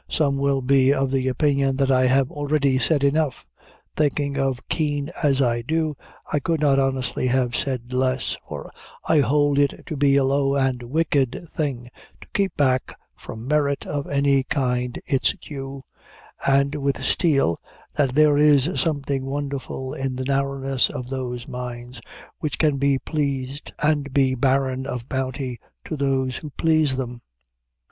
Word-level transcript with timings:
Some 0.09 0.37
will 0.37 0.61
be 0.63 0.91
of 0.91 1.11
the 1.11 1.27
opinion 1.27 1.75
that 1.77 1.91
I 1.91 2.07
have 2.07 2.31
already 2.31 2.79
said 2.79 3.03
enough. 3.03 3.45
Thinking 3.95 4.35
of 4.35 4.67
Kean 4.67 5.11
as 5.21 5.43
I 5.43 5.61
do, 5.61 5.95
I 6.33 6.39
could 6.39 6.59
not 6.59 6.79
honestly 6.79 7.27
have 7.27 7.55
said 7.55 7.93
less; 7.93 8.35
for 8.47 8.71
I 9.07 9.19
hold 9.19 9.59
it 9.59 9.83
to 9.85 9.95
be 9.95 10.15
a 10.15 10.23
low 10.23 10.55
and 10.55 10.81
wicked 10.81 11.39
thing 11.55 11.91
to 12.19 12.27
keep 12.33 12.57
back 12.57 12.97
from 13.15 13.47
merit 13.47 13.85
of 13.85 14.07
any 14.07 14.41
kind 14.41 14.99
its 15.05 15.35
due, 15.39 15.83
and, 16.47 16.73
with 16.73 17.03
Steele, 17.03 17.59
that 17.95 18.15
"there 18.15 18.39
is 18.39 18.71
something 18.81 19.27
wonderful 19.27 19.93
in 19.93 20.15
the 20.15 20.25
narrowness 20.25 20.89
of 20.89 21.09
those 21.09 21.47
minds 21.47 22.01
which 22.39 22.57
can 22.57 22.77
be 22.77 22.97
pleased, 22.97 23.71
and 23.77 24.11
be 24.11 24.33
barren 24.33 24.87
of 24.87 25.07
bounty 25.07 25.59
to 25.85 25.95
those 25.95 26.37
who 26.37 26.49
please 26.49 26.95
them." 26.95 27.21